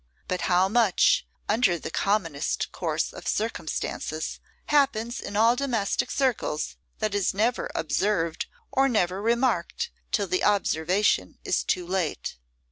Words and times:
But 0.27 0.41
how 0.49 0.67
much, 0.67 1.27
under 1.47 1.77
the 1.77 1.91
commonest 1.91 2.71
course 2.71 3.13
of 3.13 3.27
circumstances, 3.27 4.39
happens 4.65 5.19
in 5.19 5.37
all 5.37 5.55
domestic 5.55 6.09
circles 6.09 6.75
that 6.97 7.13
is 7.13 7.35
never 7.35 7.69
observed 7.75 8.47
or 8.71 8.89
never 8.89 9.21
remarked 9.21 9.91
till 10.11 10.25
the 10.25 10.43
observation 10.43 11.37
is 11.43 11.63
too 11.63 11.85
late! 11.85 12.37